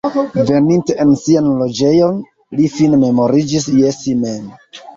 Veninte 0.45 0.95
en 1.03 1.11
sian 1.23 1.49
loĝejon, 1.59 2.17
li 2.61 2.73
fine 2.79 3.01
memoriĝis 3.07 3.71
je 3.79 3.95
si 4.03 4.19
mem. 4.27 4.53